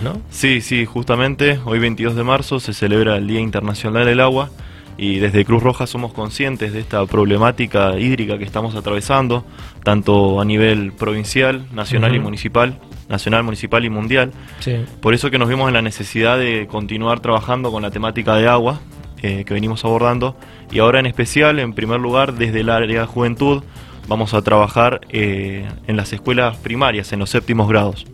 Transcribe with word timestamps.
¿no? 0.00 0.20
Sí, 0.30 0.60
sí, 0.60 0.84
justamente 0.84 1.58
hoy 1.64 1.78
22 1.78 2.16
de 2.16 2.24
marzo 2.24 2.60
se 2.60 2.72
celebra 2.72 3.16
el 3.16 3.26
Día 3.26 3.40
Internacional 3.40 4.06
del 4.06 4.20
Agua 4.20 4.50
y 4.96 5.18
desde 5.18 5.44
Cruz 5.44 5.62
Roja 5.62 5.86
somos 5.86 6.12
conscientes 6.12 6.72
de 6.72 6.80
esta 6.80 7.04
problemática 7.06 7.98
hídrica 7.98 8.38
que 8.38 8.44
estamos 8.44 8.74
atravesando, 8.74 9.44
tanto 9.82 10.40
a 10.40 10.44
nivel 10.44 10.92
provincial, 10.92 11.66
nacional 11.72 12.14
y 12.14 12.20
municipal, 12.20 12.78
nacional, 13.08 13.42
municipal 13.42 13.84
y 13.84 13.90
mundial. 13.90 14.32
Sí. 14.60 14.84
Por 15.00 15.14
eso 15.14 15.30
que 15.30 15.38
nos 15.38 15.48
vimos 15.48 15.68
en 15.68 15.74
la 15.74 15.82
necesidad 15.82 16.38
de 16.38 16.66
continuar 16.70 17.20
trabajando 17.20 17.70
con 17.70 17.82
la 17.82 17.90
temática 17.90 18.36
de 18.36 18.48
agua 18.48 18.80
eh, 19.22 19.44
que 19.44 19.54
venimos 19.54 19.84
abordando 19.84 20.36
y 20.70 20.78
ahora 20.78 21.00
en 21.00 21.06
especial, 21.06 21.58
en 21.58 21.72
primer 21.74 22.00
lugar, 22.00 22.34
desde 22.34 22.60
el 22.60 22.70
área 22.70 23.00
de 23.00 23.06
juventud, 23.06 23.62
vamos 24.08 24.34
a 24.34 24.42
trabajar 24.42 25.00
eh, 25.10 25.68
en 25.86 25.96
las 25.96 26.12
escuelas 26.12 26.56
primarias, 26.56 27.12
en 27.12 27.18
los 27.18 27.30
séptimos 27.30 27.68
grados. 27.68 28.06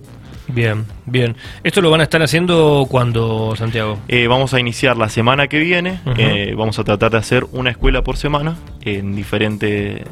Bien, 0.49 0.85
bien. 1.11 1.37
¿Esto 1.65 1.81
lo 1.81 1.91
van 1.91 2.01
a 2.01 2.05
estar 2.05 2.23
haciendo 2.23 2.87
cuando, 2.89 3.55
Santiago? 3.57 3.99
Eh, 4.09 4.27
vamos 4.27 4.55
a 4.55 4.61
iniciar 4.61 4.97
la 4.97 5.09
semana 5.09 5.49
que 5.49 5.59
viene. 5.59 6.01
Eh, 6.17 6.55
vamos 6.57 6.79
a 6.79 6.85
tratar 6.85 7.11
de 7.11 7.19
hacer 7.19 7.45
una 7.53 7.71
escuela 7.71 8.03
por 8.03 8.17
semana, 8.17 8.57
en 8.85 9.15
diferentes, 9.15 10.03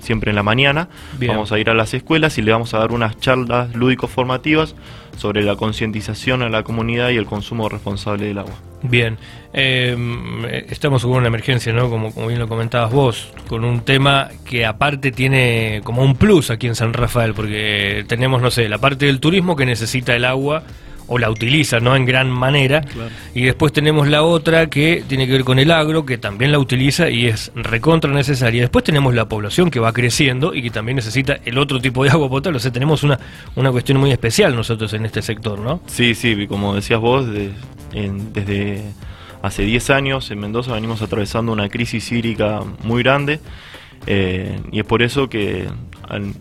siempre 0.00 0.30
en 0.30 0.36
la 0.36 0.42
mañana. 0.42 0.88
Bien. 1.18 1.32
Vamos 1.32 1.52
a 1.52 1.58
ir 1.58 1.70
a 1.70 1.74
las 1.74 1.94
escuelas 1.94 2.38
y 2.38 2.42
le 2.42 2.52
vamos 2.52 2.74
a 2.74 2.78
dar 2.78 2.92
unas 2.92 3.18
charlas 3.20 3.74
lúdico-formativas 3.74 4.74
sobre 5.16 5.42
la 5.42 5.56
concientización 5.56 6.42
a 6.42 6.48
la 6.48 6.62
comunidad 6.62 7.10
y 7.10 7.16
el 7.16 7.26
consumo 7.26 7.68
responsable 7.68 8.26
del 8.26 8.38
agua. 8.38 8.54
Bien. 8.82 9.16
Eh, 9.52 10.66
estamos 10.70 11.02
con 11.02 11.12
una 11.12 11.28
emergencia, 11.28 11.72
¿no? 11.72 11.88
Como, 11.90 12.12
como 12.12 12.28
bien 12.28 12.38
lo 12.38 12.48
comentabas 12.48 12.90
vos, 12.90 13.32
con 13.48 13.64
un 13.64 13.82
tema 13.82 14.28
que 14.44 14.64
aparte 14.64 15.12
tiene 15.12 15.82
como 15.84 16.02
un 16.02 16.16
plus 16.16 16.50
aquí 16.50 16.66
en 16.66 16.74
San 16.74 16.92
Rafael, 16.92 17.34
porque 17.34 18.04
tenemos, 18.08 18.40
no 18.42 18.50
sé, 18.50 18.68
la 18.68 18.78
parte 18.78 19.06
del 19.06 19.20
turismo 19.20 19.54
que 19.54 19.66
necesita 19.66 20.16
el 20.16 20.21
agua 20.24 20.62
o 21.08 21.18
la 21.18 21.30
utiliza, 21.30 21.78
¿no? 21.80 21.94
En 21.96 22.06
gran 22.06 22.30
manera. 22.30 22.80
Claro. 22.80 23.10
Y 23.34 23.42
después 23.42 23.72
tenemos 23.72 24.08
la 24.08 24.22
otra 24.22 24.70
que 24.70 25.04
tiene 25.08 25.26
que 25.26 25.32
ver 25.32 25.44
con 25.44 25.58
el 25.58 25.70
agro, 25.70 26.06
que 26.06 26.16
también 26.16 26.52
la 26.52 26.58
utiliza 26.58 27.10
y 27.10 27.26
es 27.26 27.50
recontra 27.54 28.10
necesaria. 28.12 28.62
Después 28.62 28.84
tenemos 28.84 29.12
la 29.14 29.28
población 29.28 29.70
que 29.70 29.78
va 29.80 29.92
creciendo 29.92 30.54
y 30.54 30.62
que 30.62 30.70
también 30.70 30.96
necesita 30.96 31.38
el 31.44 31.58
otro 31.58 31.80
tipo 31.80 32.04
de 32.04 32.10
agua 32.10 32.28
potable. 32.30 32.56
O 32.56 32.60
sea, 32.60 32.72
tenemos 32.72 33.02
una, 33.02 33.18
una 33.56 33.70
cuestión 33.72 33.98
muy 33.98 34.10
especial 34.12 34.54
nosotros 34.56 34.92
en 34.94 35.04
este 35.04 35.20
sector, 35.20 35.58
¿no? 35.58 35.80
Sí, 35.86 36.14
sí, 36.14 36.46
como 36.46 36.74
decías 36.76 37.00
vos, 37.00 37.26
de- 37.30 37.50
en- 37.92 38.32
desde 38.32 38.82
hace 39.42 39.64
10 39.64 39.90
años 39.90 40.30
en 40.30 40.38
Mendoza 40.38 40.72
venimos 40.72 41.02
atravesando 41.02 41.52
una 41.52 41.68
crisis 41.68 42.10
hídrica 42.12 42.60
muy 42.84 43.02
grande 43.02 43.40
eh, 44.06 44.60
y 44.70 44.78
es 44.80 44.84
por 44.86 45.02
eso 45.02 45.28
que, 45.28 45.66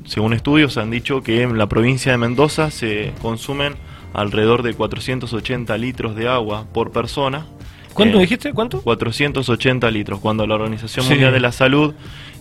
según 0.05 0.33
estudios, 0.33 0.77
han 0.77 0.91
dicho 0.91 1.21
que 1.23 1.43
en 1.43 1.57
la 1.57 1.67
provincia 1.67 2.11
de 2.11 2.17
Mendoza 2.17 2.71
se 2.71 3.13
consumen 3.21 3.75
alrededor 4.13 4.63
de 4.63 4.73
480 4.73 5.77
litros 5.77 6.15
de 6.15 6.27
agua 6.27 6.65
por 6.73 6.91
persona. 6.91 7.45
¿Cuánto 7.93 8.17
Eh, 8.17 8.21
dijiste? 8.21 8.53
¿Cuánto? 8.53 8.81
480 8.81 9.89
litros, 9.91 10.19
cuando 10.19 10.45
la 10.47 10.55
Organización 10.55 11.05
Sí. 11.05 11.11
Mundial 11.11 11.33
de 11.33 11.39
la 11.39 11.51
Salud 11.51 11.93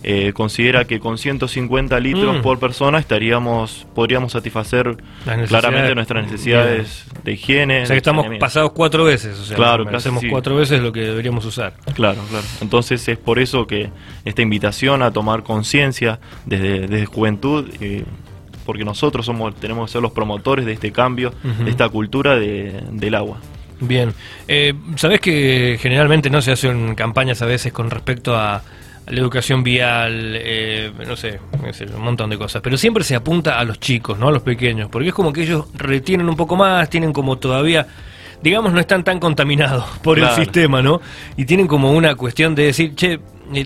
eh, 0.03 0.33
considera 0.33 0.85
que 0.85 0.99
con 0.99 1.19
150 1.19 1.99
litros 1.99 2.37
Mm. 2.37 2.41
por 2.41 2.57
persona 2.57 2.97
estaríamos 2.97 3.85
podríamos 3.93 4.31
satisfacer 4.31 4.97
claramente 5.47 5.93
nuestras 5.93 6.23
necesidades 6.25 7.05
de 7.23 7.33
higiene. 7.33 7.83
O 7.83 7.85
sea 7.85 7.93
que 7.93 7.97
estamos 7.97 8.25
pasados 8.39 8.71
cuatro 8.71 9.03
veces, 9.03 9.37
o 9.37 9.43
sea, 9.43 9.55
Claro, 9.55 9.85
casi 9.85 9.97
hacemos 9.97 10.21
sí. 10.21 10.29
cuatro 10.29 10.55
veces 10.55 10.81
lo 10.81 10.91
que 10.91 11.01
deberíamos 11.01 11.45
usar. 11.45 11.73
Claro, 11.93 12.19
claro. 12.29 12.45
Entonces 12.61 13.07
es 13.07 13.17
por 13.19 13.37
eso 13.37 13.67
que 13.67 13.89
esta 14.25 14.41
invitación 14.41 15.03
a 15.03 15.11
tomar 15.11 15.43
conciencia 15.43 16.19
desde, 16.47 16.87
desde 16.87 17.05
juventud, 17.05 17.69
eh, 17.79 18.03
porque 18.65 18.83
nosotros 18.83 19.25
somos 19.25 19.53
tenemos 19.55 19.87
que 19.89 19.93
ser 19.93 20.01
los 20.01 20.11
promotores 20.13 20.65
de 20.65 20.71
este 20.73 20.91
cambio, 20.91 21.31
de 21.63 21.69
esta 21.69 21.89
cultura 21.89 22.35
de- 22.37 22.81
del 22.91 23.13
agua. 23.15 23.37
Bien, 23.81 24.13
eh, 24.47 24.73
sabés 24.95 25.19
que 25.19 25.77
generalmente 25.81 26.29
no 26.29 26.41
se 26.41 26.51
hacen 26.51 26.95
campañas 26.95 27.41
a 27.41 27.45
veces 27.45 27.73
con 27.73 27.89
respecto 27.89 28.35
a, 28.35 28.61
la 29.07 29.19
educación 29.19 29.63
vial, 29.63 30.35
eh, 30.37 30.91
no 31.05 31.15
sé, 31.15 31.39
un 31.95 32.03
montón 32.03 32.29
de 32.29 32.37
cosas, 32.37 32.61
pero 32.61 32.77
siempre 32.77 33.03
se 33.03 33.15
apunta 33.15 33.59
a 33.59 33.63
los 33.63 33.79
chicos, 33.79 34.17
no 34.17 34.29
a 34.29 34.31
los 34.31 34.43
pequeños, 34.43 34.89
porque 34.89 35.09
es 35.09 35.13
como 35.13 35.33
que 35.33 35.41
ellos 35.41 35.65
retienen 35.73 36.29
un 36.29 36.35
poco 36.35 36.55
más, 36.55 36.89
tienen 36.89 37.11
como 37.11 37.37
todavía, 37.37 37.87
digamos, 38.41 38.71
no 38.71 38.79
están 38.79 39.03
tan 39.03 39.19
contaminados 39.19 39.85
por 40.03 40.19
el 40.19 40.29
sistema, 40.29 40.81
¿no? 40.81 41.01
Y 41.35 41.45
tienen 41.45 41.67
como 41.67 41.91
una 41.91 42.15
cuestión 42.15 42.55
de 42.55 42.65
decir, 42.65 42.95
che, 42.95 43.19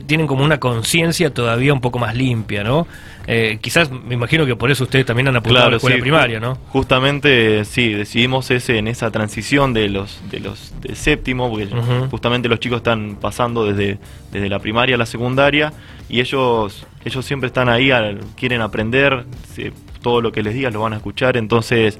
tienen 0.07 0.27
como 0.27 0.43
una 0.43 0.59
conciencia 0.59 1.33
todavía 1.33 1.73
un 1.73 1.81
poco 1.81 1.99
más 1.99 2.15
limpia, 2.15 2.63
¿no? 2.63 2.87
Eh, 3.27 3.57
quizás 3.61 3.89
me 3.89 4.13
imagino 4.13 4.45
que 4.45 4.55
por 4.55 4.69
eso 4.69 4.83
ustedes 4.83 5.05
también 5.05 5.27
han 5.27 5.35
apuntado 5.35 5.65
a 5.67 5.69
la 5.71 5.77
escuela 5.77 5.95
sí, 5.95 6.01
primaria, 6.01 6.39
¿no? 6.39 6.57
Justamente, 6.69 7.65
sí, 7.65 7.89
decidimos 7.93 8.51
ese, 8.51 8.77
en 8.77 8.87
esa 8.87 9.09
transición 9.11 9.73
de 9.73 9.89
los 9.89 10.19
de 10.29 10.39
los 10.39 10.73
de 10.81 10.95
séptimo, 10.95 11.49
porque 11.49 11.67
justamente 12.11 12.47
los 12.47 12.59
chicos 12.59 12.77
están 12.77 13.17
pasando 13.19 13.65
desde, 13.65 13.97
desde 14.31 14.49
la 14.49 14.59
primaria 14.59 14.95
a 14.95 14.97
la 14.99 15.05
secundaria 15.05 15.73
y 16.09 16.19
ellos 16.19 16.85
ellos 17.03 17.25
siempre 17.25 17.47
están 17.47 17.69
ahí, 17.69 17.91
quieren 18.35 18.61
aprender, 18.61 19.25
se- 19.53 19.73
todo 20.01 20.21
lo 20.21 20.31
que 20.31 20.43
les 20.43 20.53
digas 20.53 20.71
lo 20.73 20.81
van 20.81 20.93
a 20.93 20.97
escuchar, 20.97 21.35
entonces 21.37 21.99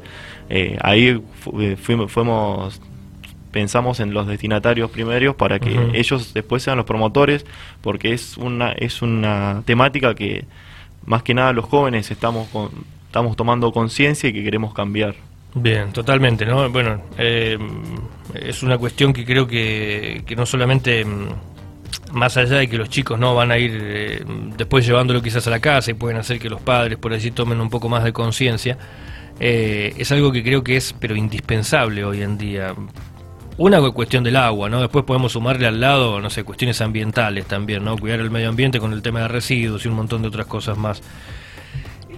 eh, 0.50 0.78
ahí 0.82 1.20
fu- 1.42 1.60
eh, 1.60 1.76
fuimos, 1.76 2.12
fuimos 2.12 2.80
pensamos 3.56 4.02
en 4.02 4.14
los 4.14 4.28
destinatarios 4.28 4.92
primarios 4.92 5.34
para 5.36 5.60
que 5.60 5.74
ellos 5.94 6.34
después 6.34 6.62
sean 6.62 6.76
los 6.76 6.86
promotores, 6.86 7.46
porque 7.82 8.12
es 8.12 8.36
una 8.38 8.74
es 8.74 9.02
una 9.02 9.64
temática 9.66 10.14
que 10.14 10.44
más 11.06 11.24
que 11.24 11.34
nada 11.34 11.54
los 11.54 11.64
jóvenes 11.64 12.12
estamos 12.12 12.50
con- 12.50 12.70
estamos 13.08 13.38
tomando 13.38 13.72
conciencia 13.72 14.28
y 14.30 14.34
que 14.34 14.44
queremos 14.44 14.74
cambiar. 14.74 15.16
Bien, 15.54 15.94
totalmente, 15.94 16.46
¿no? 16.46 16.70
Bueno, 16.70 17.02
eh, 17.18 17.58
es 18.34 18.62
una 18.62 18.78
cuestión 18.78 19.14
que 19.14 19.24
creo 19.24 19.48
que, 19.48 20.24
que 20.28 20.36
no 20.36 20.46
solamente, 20.46 21.06
mm, 21.06 21.28
más 22.12 22.36
allá 22.36 22.58
de 22.58 22.68
que 22.68 22.78
los 22.78 22.90
chicos 22.90 23.18
no 23.18 23.34
van 23.36 23.52
a 23.52 23.58
ir 23.58 23.72
eh, 23.82 24.24
después 24.58 24.86
llevándolo 24.86 25.22
quizás 25.22 25.48
a 25.48 25.50
la 25.50 25.62
casa 25.62 25.92
y 25.92 25.94
pueden 25.94 26.18
hacer 26.18 26.40
que 26.40 26.50
los 26.50 26.60
padres 26.60 26.98
por 26.98 27.14
allí 27.14 27.32
tomen 27.32 27.62
un 27.62 27.70
poco 27.70 27.88
más 27.88 28.04
de 28.04 28.12
conciencia, 28.12 28.78
eh, 29.40 29.94
es 29.98 30.12
algo 30.12 30.32
que 30.34 30.44
creo 30.44 30.62
que 30.62 30.76
es, 30.76 30.94
pero 31.00 31.16
indispensable 31.16 32.04
hoy 32.04 32.22
en 32.22 32.38
día. 32.38 32.74
Una 33.58 33.80
cuestión 33.92 34.24
del 34.24 34.36
agua, 34.36 34.68
¿no? 34.70 34.82
Después 34.82 35.06
podemos 35.06 35.32
sumarle 35.32 35.66
al 35.66 35.80
lado, 35.80 36.20
no 36.20 36.30
sé, 36.30 36.44
cuestiones 36.44 36.82
ambientales 36.82 37.46
también, 37.46 37.86
¿no? 37.86 37.98
Cuidar 37.98 38.20
el 38.20 38.30
medio 38.30 38.50
ambiente 38.50 38.80
con 38.82 38.92
el 38.92 39.02
tema 39.02 39.22
de 39.22 39.28
residuos 39.30 39.86
y 39.86 39.88
un 39.88 39.96
montón 39.96 40.22
de 40.22 40.28
otras 40.28 40.46
cosas 40.46 40.78
más. 40.78 41.02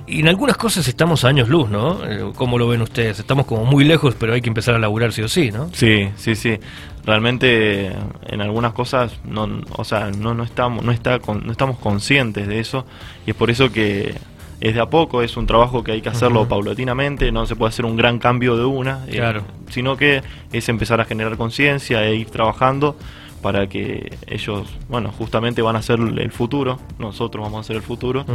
Y 0.08 0.22
en 0.22 0.30
algunas 0.30 0.58
cosas 0.58 0.88
estamos 0.88 1.26
a 1.26 1.28
años 1.28 1.48
luz, 1.50 1.70
¿no? 1.70 2.04
Eh, 2.06 2.32
¿Cómo 2.36 2.58
lo 2.58 2.68
ven 2.68 2.82
ustedes? 2.82 3.20
Estamos 3.20 3.46
como 3.46 3.66
muy 3.66 3.84
lejos, 3.84 4.16
pero 4.18 4.34
hay 4.34 4.42
que 4.42 4.48
empezar 4.50 4.74
a 4.74 4.80
laburar 4.80 5.12
sí 5.14 5.22
o 5.22 5.28
sí, 5.28 5.52
¿no? 5.52 5.70
Sí, 5.74 6.10
sí, 6.16 6.36
sí. 6.36 6.58
Realmente 7.06 7.92
en 8.28 8.42
algunas 8.42 8.74
cosas 8.74 9.12
no, 9.24 9.48
o 9.76 9.84
sea, 9.84 10.10
no, 10.10 10.34
no 10.34 10.44
estamos, 10.44 10.84
no 10.84 10.92
está, 10.92 11.20
con- 11.20 11.46
no 11.46 11.52
estamos 11.52 11.78
conscientes 11.78 12.48
de 12.48 12.60
eso 12.60 12.86
y 13.28 13.32
es 13.32 13.36
por 13.36 13.52
eso 13.52 13.72
que 13.72 14.16
es 14.60 14.74
de 14.74 14.82
a 14.82 14.88
poco, 14.88 15.22
es 15.22 15.38
un 15.38 15.46
trabajo 15.46 15.84
que 15.84 15.92
hay 15.92 16.02
que 16.02 16.10
hacerlo 16.10 16.48
paulatinamente, 16.48 17.32
no 17.32 17.46
se 17.46 17.56
puede 17.56 17.70
hacer 17.70 17.86
un 17.86 17.96
gran 17.96 18.20
cambio 18.20 18.58
de 18.58 18.66
una, 18.66 19.06
eh, 19.08 19.42
sino 19.70 19.98
que 19.98 20.24
es 20.52 20.70
empezar 20.70 21.00
a 21.00 21.06
generar 21.06 21.38
conciencia 21.38 22.04
e 22.06 22.16
ir 22.16 22.30
trabajando 22.30 22.96
para 23.42 23.68
que 23.68 24.18
ellos, 24.26 24.68
bueno, 24.90 25.12
justamente 25.12 25.62
van 25.62 25.76
a 25.76 25.82
ser 25.82 26.00
el 26.00 26.32
futuro, 26.32 26.80
nosotros 26.98 27.44
vamos 27.44 27.62
a 27.62 27.64
ser 27.68 27.76
el 27.76 27.84
futuro 27.84 28.26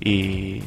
y 0.00 0.62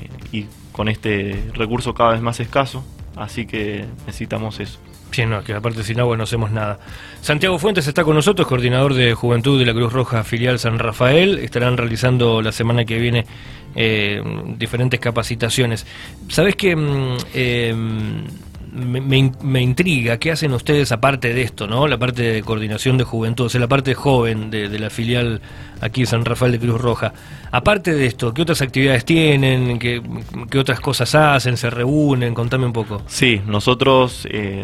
con 0.72 0.88
este 0.88 1.44
recurso 1.54 1.94
cada 1.94 2.12
vez 2.12 2.22
más 2.22 2.40
escaso, 2.40 2.84
así 3.16 3.46
que 3.46 3.86
necesitamos 4.06 4.60
eso. 4.60 4.80
Sí, 5.12 5.26
no, 5.26 5.44
que 5.44 5.54
aparte 5.54 5.84
sin 5.84 6.00
agua 6.00 6.16
no 6.18 6.24
hacemos 6.24 6.52
nada. 6.52 6.80
Santiago 7.22 7.60
Fuentes 7.60 7.86
está 7.88 8.04
con 8.04 8.16
nosotros, 8.16 8.48
coordinador 8.48 8.94
de 8.94 9.14
Juventud 9.14 9.60
de 9.60 9.66
la 9.66 9.74
Cruz 9.74 9.92
Roja 9.92 10.24
Filial 10.24 10.58
San 10.58 10.80
Rafael. 10.80 11.38
Estarán 11.40 11.76
realizando 11.78 12.42
la 12.42 12.52
semana 12.54 12.86
que 12.86 12.98
viene 12.98 13.26
eh, 13.76 14.22
diferentes 14.58 15.00
capacitaciones. 15.00 15.86
¿Sabés 16.30 16.56
que 16.56 16.76
me, 18.74 19.02
me 19.02 19.18
in- 19.18 19.36
me 19.44 19.62
intriga 19.62 20.18
qué 20.18 20.32
hacen 20.32 20.54
ustedes 20.54 20.92
aparte 20.94 21.34
de 21.34 21.42
esto, 21.42 21.68
¿no? 21.68 21.88
La 21.88 21.98
parte 21.98 22.22
de 22.24 22.42
coordinación 22.42 22.98
de 22.98 23.04
juventud, 23.04 23.46
o 23.46 23.50
sea, 23.50 23.60
la 23.60 23.68
parte 23.68 23.94
joven 23.94 24.50
de, 24.50 24.70
la 24.80 24.90
filial 24.90 25.42
aquí 25.82 26.06
San 26.06 26.24
Rafael 26.24 26.54
de 26.54 26.60
Cruz 26.60 26.80
Roja. 26.80 27.14
Aparte 27.52 27.94
de 27.94 28.06
esto, 28.06 28.34
¿qué 28.34 28.44
otras 28.44 28.62
actividades 28.62 29.04
tienen? 29.04 29.78
¿Qué, 29.78 30.02
qué 30.50 30.58
otras 30.58 30.80
cosas 30.80 31.14
hacen? 31.16 31.58
¿Se 31.58 31.70
reúnen? 31.70 32.34
Contame 32.34 32.66
un 32.66 32.74
poco. 32.74 33.02
Sí, 33.08 33.42
nosotros 33.46 34.26
eh, 34.32 34.64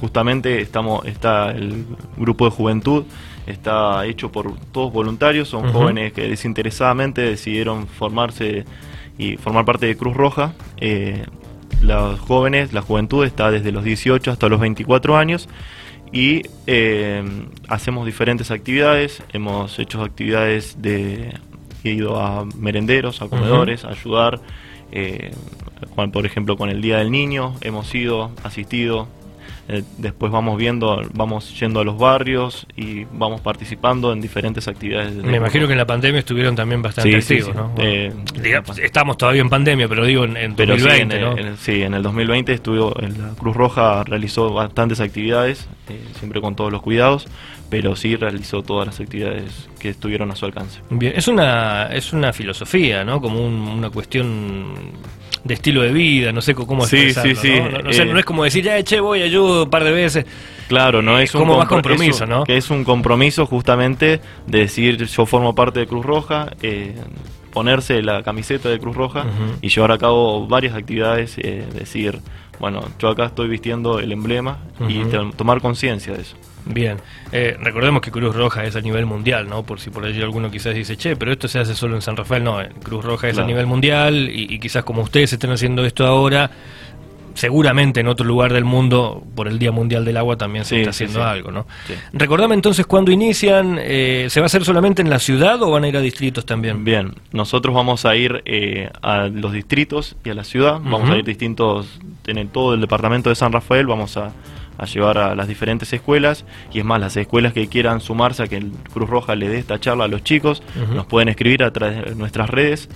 justamente 0.00 0.60
estamos, 0.60 1.04
está 1.06 1.50
el 1.50 1.84
grupo 2.16 2.44
de 2.44 2.50
juventud, 2.50 3.04
está 3.46 4.06
hecho 4.06 4.30
por 4.32 4.54
todos 4.72 4.92
voluntarios, 4.92 5.48
son 5.48 5.72
jóvenes 5.72 6.12
que 6.12 6.28
desinteresadamente 6.28 7.22
decidieron 7.22 7.86
formarse 7.86 8.64
y 9.18 9.36
formar 9.36 9.64
parte 9.64 9.86
de 9.86 9.96
Cruz 9.96 10.16
Roja. 10.16 10.54
Eh, 10.78 11.24
los 11.80 12.18
jóvenes, 12.20 12.72
la 12.72 12.82
juventud 12.82 13.24
está 13.24 13.50
desde 13.50 13.72
los 13.72 13.84
18 13.84 14.30
hasta 14.30 14.48
los 14.48 14.60
24 14.60 15.16
años 15.16 15.48
y 16.12 16.42
eh, 16.66 17.22
hacemos 17.68 18.06
diferentes 18.06 18.50
actividades, 18.50 19.22
hemos 19.32 19.78
hecho 19.78 20.02
actividades 20.02 20.80
de 20.80 21.34
he 21.84 21.92
ido 21.92 22.20
a 22.20 22.46
merenderos, 22.56 23.22
a 23.22 23.28
comedores, 23.28 23.84
a 23.84 23.90
ayudar, 23.90 24.40
eh, 24.90 25.32
por 26.12 26.26
ejemplo 26.26 26.56
con 26.56 26.70
el 26.70 26.80
Día 26.80 26.98
del 26.98 27.10
Niño. 27.10 27.54
Hemos 27.60 27.94
ido, 27.94 28.30
asistido, 28.42 29.06
Eh, 29.66 29.82
después 29.96 30.30
vamos 30.30 30.58
viendo, 30.58 31.00
vamos 31.14 31.58
yendo 31.58 31.80
a 31.80 31.84
los 31.84 31.96
barrios 31.96 32.66
y 32.76 33.04
vamos 33.04 33.40
participando 33.40 34.12
en 34.12 34.20
diferentes 34.20 34.68
actividades. 34.68 35.14
Me 35.14 35.38
imagino 35.38 35.66
que 35.66 35.72
en 35.72 35.78
la 35.78 35.86
pandemia 35.86 36.18
estuvieron 36.18 36.54
también 36.54 36.82
bastante 36.82 37.16
activos, 37.16 37.54
¿no? 37.54 37.72
Eh, 37.78 38.12
estamos 38.82 39.16
todavía 39.16 39.40
en 39.40 39.48
pandemia, 39.48 39.88
pero 39.88 40.04
digo 40.04 40.24
en, 40.24 40.54
2020, 40.54 41.16
sí, 41.16 41.40
en, 41.40 41.56
sí, 41.56 41.82
en 41.82 41.94
el 41.94 42.02
2020 42.02 42.52
estuvo, 42.52 42.94
la 43.00 43.30
Cruz 43.38 43.56
Roja 43.56 44.04
realizó 44.04 44.52
bastantes 44.52 45.00
actividades, 45.00 45.66
eh, 45.88 45.98
siempre 46.18 46.42
con 46.42 46.54
todos 46.56 46.70
los 46.70 46.82
cuidados, 46.82 47.26
pero 47.70 47.96
sí 47.96 48.16
realizó 48.16 48.62
todas 48.62 48.86
las 48.86 49.00
actividades 49.00 49.70
que 49.78 49.88
estuvieron 49.88 50.30
a 50.30 50.36
su 50.36 50.44
alcance. 50.44 50.80
Bien, 50.90 51.14
es 51.16 51.26
una, 51.26 51.86
es 51.86 52.12
una 52.12 52.34
filosofía, 52.34 53.02
¿no? 53.02 53.18
Como 53.22 53.40
una 53.46 53.88
cuestión 53.88 54.74
de 55.44 55.54
estilo 55.54 55.82
de 55.82 55.92
vida, 55.92 56.32
no 56.32 56.40
sé 56.40 56.54
cómo 56.54 56.86
sí, 56.86 57.12
sí, 57.12 57.34
sí. 57.34 57.52
¿no? 57.60 57.90
Eh, 57.90 58.04
no, 58.06 58.18
es 58.18 58.24
como 58.24 58.44
decir, 58.44 58.64
ya, 58.64 58.82
che, 58.82 58.98
voy, 58.98 59.22
ayudo 59.22 59.64
un 59.64 59.70
par 59.70 59.84
de 59.84 59.92
veces. 59.92 60.26
Claro, 60.68 61.02
no 61.02 61.18
es, 61.18 61.30
como 61.30 61.58
más 61.58 61.68
compromiso, 61.68 62.26
¿no? 62.26 62.44
Que 62.44 62.56
es 62.56 62.70
un 62.70 62.84
compromiso 62.84 63.44
justamente 63.44 64.20
de 64.46 64.58
decir, 64.58 65.04
yo 65.04 65.26
formo 65.26 65.54
parte 65.54 65.80
de 65.80 65.86
Cruz 65.86 66.04
Roja, 66.04 66.50
eh, 66.62 66.94
ponerse 67.52 68.02
la 68.02 68.22
camiseta 68.22 68.70
de 68.70 68.78
Cruz 68.78 68.96
Roja 68.96 69.26
y 69.60 69.68
llevar 69.68 69.92
a 69.92 69.98
cabo 69.98 70.46
varias 70.46 70.74
actividades, 70.74 71.36
eh, 71.38 71.66
decir, 71.74 72.20
bueno, 72.58 72.82
yo 72.98 73.10
acá 73.10 73.26
estoy 73.26 73.48
vistiendo 73.48 74.00
el 74.00 74.12
emblema 74.12 74.58
y 74.88 75.02
tomar 75.36 75.60
conciencia 75.60 76.14
de 76.14 76.22
eso. 76.22 76.36
Bien, 76.66 76.96
eh, 77.32 77.56
recordemos 77.60 78.00
que 78.00 78.10
Cruz 78.10 78.34
Roja 78.34 78.64
es 78.64 78.74
a 78.74 78.80
nivel 78.80 79.04
mundial, 79.04 79.48
¿no? 79.48 79.64
Por 79.64 79.80
si 79.80 79.90
por 79.90 80.04
allí 80.04 80.22
alguno 80.22 80.50
quizás 80.50 80.74
dice, 80.74 80.96
che, 80.96 81.14
pero 81.16 81.32
esto 81.32 81.46
se 81.46 81.58
hace 81.58 81.74
solo 81.74 81.94
en 81.94 82.02
San 82.02 82.16
Rafael. 82.16 82.42
No, 82.42 82.60
eh, 82.60 82.70
Cruz 82.82 83.04
Roja 83.04 83.28
es 83.28 83.38
a 83.38 83.44
nivel 83.44 83.66
mundial 83.66 84.30
y, 84.32 84.58
quizás 84.58 84.84
como 84.84 85.02
ustedes 85.02 85.32
estén 85.32 85.50
haciendo 85.50 85.84
esto 85.84 86.06
ahora, 86.06 86.50
seguramente 87.34 88.00
en 88.00 88.08
otro 88.08 88.24
lugar 88.24 88.52
del 88.52 88.64
mundo, 88.64 89.22
por 89.34 89.46
el 89.46 89.58
Día 89.58 89.72
Mundial 89.72 90.06
del 90.06 90.16
Agua, 90.16 90.36
también 90.36 90.64
se 90.64 90.78
está 90.78 90.90
haciendo 90.90 91.22
algo, 91.22 91.50
¿no? 91.50 91.66
Recordame 92.14 92.54
entonces 92.54 92.86
cuándo 92.86 93.12
inician, 93.12 93.78
eh, 93.78 94.28
¿se 94.30 94.40
va 94.40 94.44
a 94.44 94.46
hacer 94.46 94.64
solamente 94.64 95.02
en 95.02 95.10
la 95.10 95.18
ciudad 95.18 95.62
o 95.62 95.70
van 95.70 95.84
a 95.84 95.88
ir 95.88 95.96
a 95.98 96.00
distritos 96.00 96.46
también? 96.46 96.82
Bien, 96.82 97.14
nosotros 97.32 97.74
vamos 97.74 98.06
a 98.06 98.16
ir 98.16 98.42
a 99.02 99.26
los 99.26 99.52
distritos 99.52 100.16
y 100.24 100.30
a 100.30 100.34
la 100.34 100.44
ciudad, 100.44 100.80
vamos 100.82 101.10
a 101.10 101.16
ir 101.16 101.24
distintos, 101.24 102.00
en 102.26 102.48
todo 102.48 102.72
el 102.72 102.80
departamento 102.80 103.28
de 103.28 103.34
San 103.34 103.52
Rafael, 103.52 103.86
vamos 103.86 104.16
a 104.16 104.32
a 104.78 104.86
llevar 104.86 105.18
a 105.18 105.34
las 105.34 105.48
diferentes 105.48 105.92
escuelas 105.92 106.44
y 106.72 106.78
es 106.78 106.84
más, 106.84 107.00
las 107.00 107.16
escuelas 107.16 107.52
que 107.52 107.68
quieran 107.68 108.00
sumarse 108.00 108.42
a 108.42 108.46
que 108.46 108.56
el 108.56 108.72
Cruz 108.92 109.08
Roja 109.08 109.34
le 109.34 109.48
dé 109.48 109.58
esta 109.58 109.78
charla 109.78 110.04
a 110.04 110.08
los 110.08 110.22
chicos, 110.22 110.62
nos 110.94 111.06
pueden 111.06 111.28
escribir 111.28 111.62
a 111.62 111.72
través 111.72 112.04
de 112.04 112.14
nuestras 112.14 112.50
redes 112.50 112.88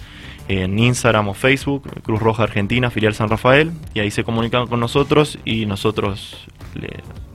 en 0.49 0.79
Instagram 0.79 1.29
o 1.29 1.35
Facebook, 1.35 2.03
Cruz 2.03 2.21
Roja 2.21 2.45
Argentina, 2.45 2.91
filial 2.91 3.15
San 3.15 3.29
Rafael, 3.29 3.71
y 3.95 4.01
ahí 4.01 4.11
se 4.11 4.25
comunican 4.25 4.67
con 4.67 4.81
nosotros 4.81 5.39
y 5.45 5.67
nosotros 5.67 6.47
le 6.75 6.89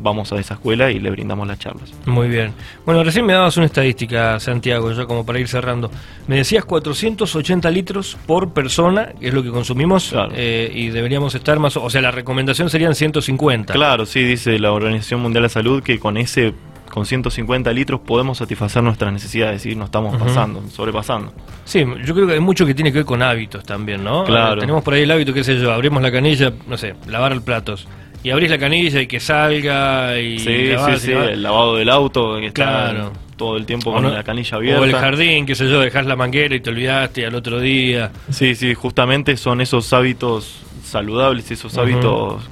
vamos 0.04 0.32
a 0.34 0.40
esa 0.40 0.56
escuela 0.56 0.92
y 0.92 1.00
le 1.00 1.10
brindamos 1.10 1.48
las 1.48 1.58
charlas. 1.58 1.94
Muy 2.06 2.28
bien. 2.28 2.54
Bueno, 2.86 3.04
recién 3.04 3.26
me 3.26 3.34
dabas 3.34 3.58
una 3.58 3.66
estadística, 3.66 4.40
Santiago, 4.40 4.92
ya 4.92 5.06
como 5.06 5.26
para 5.26 5.40
ir 5.40 5.48
cerrando. 5.48 5.90
Me 6.28 6.36
decías 6.36 6.66
480 6.66 7.72
litros 7.72 8.18
por 8.28 8.52
persona, 8.54 9.14
que 9.20 9.30
es 9.30 9.34
lo 9.34 9.42
que 9.42 9.50
consumimos, 9.50 10.14
eh, 10.34 10.72
y 10.74 10.90
deberíamos 10.90 11.34
estar 11.36 11.58
más, 11.60 11.78
o 11.78 11.90
sea, 11.90 12.02
la 12.02 12.12
recomendación 12.12 12.70
serían 12.70 12.94
150. 12.94 13.74
Claro, 13.74 14.06
sí, 14.06 14.24
dice 14.24 14.60
la 14.60 14.72
Organización 14.72 15.22
Mundial 15.22 15.34
de 15.34 15.42
la 15.42 15.50
Salud 15.50 15.82
que 15.82 16.00
con 16.00 16.18
ese 16.18 16.54
con 16.94 17.08
150 17.08 17.74
litros 17.74 18.02
podemos 18.02 18.38
satisfacer 18.38 18.84
nuestras 18.84 19.12
necesidades 19.12 19.66
y 19.66 19.76
no 19.76 19.86
estamos 19.86 20.16
pasando, 20.16 20.62
sobrepasando. 20.70 21.34
Sí, 21.66 21.84
yo 22.06 22.14
creo 22.14 22.28
que 22.28 22.34
hay 22.34 22.40
mucho 22.40 22.68
que 22.68 22.76
tiene 22.76 22.92
que 22.92 23.00
ver 23.00 23.06
con 23.06 23.24
hábitos 23.24 23.64
también, 23.64 24.04
¿no? 24.04 24.24
Claro. 24.26 24.62
tenemos 24.62 24.84
por 24.84 24.94
ahí 24.94 25.02
el 25.02 25.10
hábito, 25.10 25.34
qué 25.34 25.44
sé 25.44 25.58
yo, 25.60 25.72
abrimos 25.74 26.04
la 26.04 26.12
canilla, 26.12 26.54
no 26.68 26.78
sé, 26.78 26.94
lavar 27.08 27.32
el 27.32 27.42
platos. 27.42 27.88
Y 28.24 28.32
abrís 28.32 28.50
la 28.50 28.58
canilla 28.58 29.02
y 29.02 29.08
que 29.08 29.20
salga 29.20 30.18
y... 30.18 30.40
Sí, 30.40 30.72
sí, 30.78 30.98
sí, 30.98 31.12
el 31.12 31.44
lavado 31.44 31.76
del 31.76 31.90
auto, 31.90 32.40
que 32.40 32.48
está 32.48 33.12
todo 33.36 33.58
el 33.58 33.66
tiempo 33.66 33.92
con 33.92 34.12
la 34.14 34.24
canilla 34.24 34.58
abierta. 34.58 34.82
O 34.82 34.86
el 34.86 34.94
jardín, 34.94 35.46
qué 35.46 35.56
sé 35.56 35.70
yo, 35.70 35.82
dejás 35.82 36.06
la 36.06 36.16
manguera 36.16 36.56
y 36.56 36.62
te 36.62 36.70
olvidaste 36.70 37.26
al 37.26 37.36
otro 37.36 37.60
día. 37.60 38.12
Sí, 38.32 38.56
sí, 38.56 38.74
justamente 38.74 39.36
son 39.36 39.60
esos 39.60 39.92
hábitos 39.92 40.62
saludables, 40.84 41.52
esos 41.52 41.78
hábitos 41.78 42.50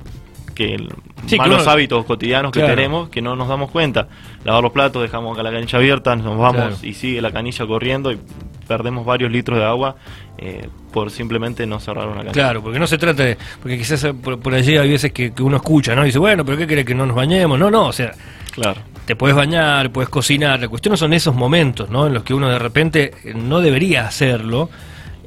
que 0.53 0.77
malos 1.37 1.67
hábitos 1.67 2.03
cotidianos 2.05 2.51
que 2.51 2.61
tenemos 2.61 3.09
que 3.09 3.21
no 3.21 3.35
nos 3.35 3.47
damos 3.47 3.71
cuenta. 3.71 4.07
Lavar 4.43 4.63
los 4.63 4.71
platos, 4.71 5.01
dejamos 5.01 5.37
la 5.37 5.51
canilla 5.51 5.77
abierta, 5.77 6.15
nos 6.15 6.37
vamos 6.37 6.83
y 6.83 6.93
sigue 6.93 7.21
la 7.21 7.31
canilla 7.31 7.65
corriendo 7.65 8.11
y 8.11 8.19
perdemos 8.71 9.05
varios 9.05 9.29
litros 9.29 9.59
de 9.59 9.65
agua 9.65 9.97
eh, 10.37 10.69
por 10.93 11.11
simplemente 11.11 11.67
no 11.67 11.77
cerrar 11.81 12.05
una 12.05 12.17
canilla. 12.17 12.31
Claro, 12.31 12.63
porque 12.63 12.79
no 12.79 12.87
se 12.87 12.97
trata 12.97 13.23
de. 13.23 13.37
Porque 13.61 13.77
quizás 13.77 14.07
por, 14.21 14.53
allí 14.53 14.77
hay 14.77 14.89
veces 14.89 15.11
que, 15.11 15.33
uno 15.41 15.57
escucha, 15.57 15.93
¿no? 15.93 16.03
Y 16.03 16.05
dice, 16.05 16.19
bueno, 16.19 16.45
pero 16.45 16.57
¿qué 16.57 16.67
quiere 16.67 16.85
que 16.85 16.95
no 16.95 17.05
nos 17.05 17.17
bañemos? 17.17 17.59
No, 17.59 17.69
no, 17.69 17.87
o 17.87 17.91
sea. 17.91 18.13
Claro. 18.51 18.79
Te 19.05 19.17
puedes 19.17 19.35
bañar, 19.35 19.91
puedes 19.91 20.09
cocinar. 20.09 20.61
La 20.61 20.69
cuestión 20.69 20.95
son 20.95 21.11
esos 21.11 21.35
momentos, 21.35 21.89
¿no? 21.89 22.07
En 22.07 22.13
los 22.13 22.23
que 22.23 22.33
uno 22.33 22.49
de 22.49 22.59
repente 22.59 23.13
no 23.35 23.59
debería 23.59 24.07
hacerlo 24.07 24.69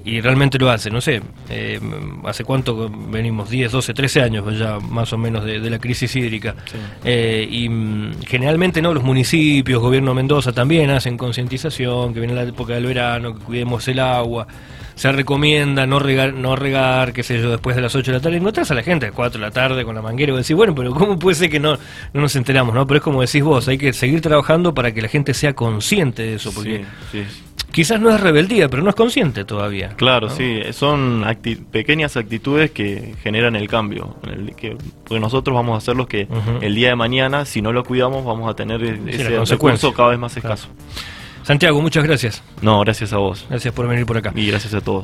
y 0.05 0.21
realmente 0.21 0.59
lo 0.59 0.71
hace. 0.71 0.91
No 0.91 1.01
sé, 1.01 1.23
eh, 1.49 1.81
¿hace 2.25 2.45
cuánto 2.45 2.91
venimos? 2.91 3.49
10, 3.51 3.73
12, 3.73 3.95
13 3.95 4.23
años 4.23 4.59
ya 4.59 4.79
más 4.79 5.13
o 5.13 5.19
menos 5.19 5.45
de, 5.45 5.59
la 5.71 5.79
crisis 5.79 6.15
hídrica. 6.15 6.55
Eh, 7.05 7.47
y 7.51 7.69
mm, 7.69 8.23
generalmente 8.27 8.83
no 8.83 8.93
los 8.93 9.03
municipios, 9.03 9.81
gobierno 9.81 10.11
de 10.11 10.17
Mendoza 10.17 10.53
también 10.53 10.91
hacen 10.91 11.17
concientización, 11.17 12.13
que 12.13 12.21
viene 12.21 12.35
la 12.35 12.43
época 12.43 12.75
del 12.75 12.87
verano, 12.87 13.35
que 13.35 13.45
cuidemos 13.45 13.89
el 13.89 13.99
agua. 13.99 14.47
Se 14.95 15.11
recomienda 15.11 15.87
no 15.87 15.99
regar, 15.99 16.35
no 16.35 16.55
regar, 16.55 17.13
qué 17.13 17.25
sé 17.25 17.41
yo, 17.41 17.51
después 17.51 17.75
de 17.75 17.83
las 17.83 17.97
8 17.97 18.13
de 18.13 18.19
la 18.19 18.23
tarde. 18.23 18.39
no 18.39 18.51
a 18.51 18.75
la 18.75 18.83
gente 18.83 19.07
a 19.07 19.09
las 19.09 19.17
4 19.17 19.41
de 19.41 19.47
la 19.47 19.51
tarde 19.51 19.85
con 19.85 19.95
la 19.95 20.03
manguera 20.03 20.33
y 20.33 20.37
decir, 20.37 20.55
bueno, 20.55 20.75
pero 20.75 20.93
¿cómo 20.95 21.19
puede 21.19 21.35
ser 21.35 21.51
que 21.51 21.59
no, 21.59 21.77
no 22.13 22.21
nos 22.21 22.37
enteramos? 22.37 22.75
no 22.75 22.87
Pero 22.87 22.99
es 22.99 23.03
como 23.03 23.21
decís 23.23 23.43
vos, 23.43 23.67
hay 23.67 23.79
que 23.79 23.93
seguir 23.93 24.21
trabajando 24.21 24.73
para 24.73 24.93
que 24.93 25.03
la 25.03 25.09
gente 25.09 25.35
sea 25.35 25.55
consciente 25.55 26.23
de 26.23 26.35
eso. 26.35 26.53
Porque 26.55 26.85
sí, 27.11 27.25
sí 27.25 27.27
quizás 27.75 28.01
no 28.01 28.09
es 28.15 28.21
rebeldía, 28.21 28.69
pero 28.69 28.85
no 28.85 28.89
es 28.89 28.95
consciente 28.95 29.45
todavía. 29.45 29.89
Claro, 29.97 30.31
sí, 30.31 30.61
son 30.71 31.27
pequeñas 31.73 32.17
actitudes 32.17 32.71
que 32.71 33.17
generan 33.21 33.57
el 33.57 33.69
cambio. 33.69 34.15
que, 34.57 34.77
porque 35.03 35.19
nosotros 35.19 35.55
vamos 35.55 35.75
a 35.75 35.79
hacer 35.79 35.97
los 35.97 36.07
que 36.07 36.29
el 36.61 36.75
día 36.77 36.91
de 36.91 36.97
mañana, 36.97 37.45
si 37.45 37.61
no 37.61 37.73
lo 37.73 37.83
cuidamos, 37.83 38.25
vamos 38.25 38.49
a 38.49 38.55
tener 38.55 38.83
ese 38.83 39.41
recurso 39.45 39.93
cada 39.93 40.11
vez 40.11 40.19
más 40.21 40.37
escaso. 40.37 40.69
Santiago, 41.43 41.83
muchas 41.83 42.05
gracias. 42.05 42.43
No, 42.63 42.81
gracias 42.81 43.13
a 43.13 43.19
vos. 43.19 43.45
Gracias 43.51 43.75
por 43.75 43.87
venir 43.87 44.07
por 44.07 44.17
acá. 44.17 44.33
Y 44.35 44.47
gracias 44.47 44.73
a 44.73 44.81
todos. 44.81 45.03